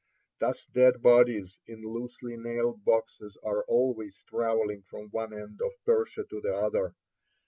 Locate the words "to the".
6.27-6.55